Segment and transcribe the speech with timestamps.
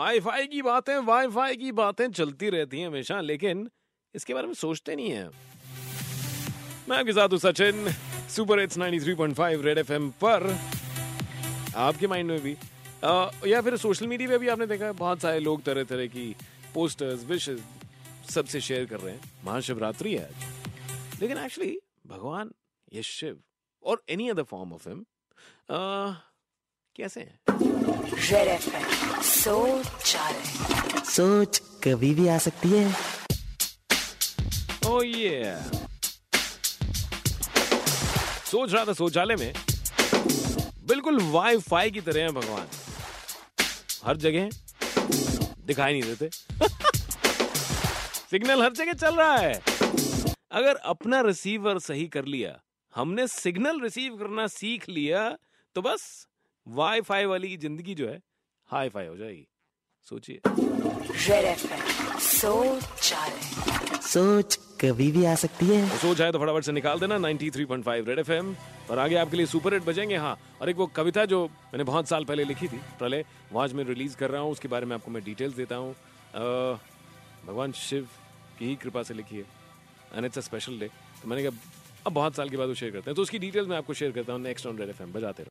[0.00, 3.70] Hi fi की बातें wi fi की बातें चलती रहती हैं हमेशा लेकिन
[4.14, 5.28] इसके बारे में सोचते नहीं है।
[6.88, 7.90] मैं आपके साथ हूँ Sachin
[8.28, 10.58] super hits 93.5 Red FM पर।
[11.76, 12.56] आपके माइंड में भी।
[13.04, 16.06] आ, या फिर सोशल मीडिया पे भी आपने देखा है बहुत सारे लोग तरह तरह
[16.06, 16.36] की
[16.74, 17.60] पोस्टर्स विशेष
[18.30, 20.30] सबसे शेयर कर रहे हैं। महाशिवरात्रि है
[21.20, 22.50] लेकिन एक्चुअली भगवान
[22.92, 23.40] ये शिव
[23.82, 25.04] और any other form of him
[26.96, 27.38] कैसे हैं?
[29.22, 29.86] सोच
[31.08, 32.94] सोच कभी भी आ सकती है।
[34.86, 35.56] ओह ये
[38.50, 39.52] सोच रहा था शौचालय में।
[40.88, 42.66] बिल्कुल वाईफाई की तरह है भगवान।
[44.04, 44.48] हर जगह
[45.66, 46.30] दिखाई नहीं देते।
[48.30, 49.54] सिग्नल हर जगह चल रहा है।
[50.52, 52.58] अगर अपना रिसीवर सही कर लिया
[52.94, 55.38] हमने सिग्नल रिसीव करना सीख लिया
[55.76, 56.26] तो बस
[56.66, 58.20] वाईफाई वाली की ज़िंदगी जो है
[58.70, 59.46] हाई फाई हो जाएगी।
[60.08, 60.40] सोचिए।
[62.20, 62.82] सोच
[64.04, 68.06] सोच कभी भी आ सकती है। तो सोच है तो फटाफट से निकाल देना 93.5
[68.08, 68.54] रेड एफएम
[68.90, 72.08] और आगे आपके लिए सुपर हिट बजेंगे हाँ। और एक वो कविता जो मैंने बहुत
[72.08, 74.94] साल पहले लिखी थी प्रलय वो आज मैं रिलीज़ कर रहा हूँ उसके बारे में
[74.96, 75.94] आपको मैं डिटेल्स देता हूँ।
[77.46, 78.08] भगवान शिव
[78.58, 79.44] की ही कृपा से लिखी है
[80.14, 80.88] and it's a special day
[81.22, 83.68] तो मैंने कहा अब बहुत साल के बाद वो शेयर करते हैं। तो उसकी डिटेल्स
[83.68, 85.50] मैं आपको शेयर करता हूँ नेक्स्ट ऑन रेड एफएम बजाते रहो।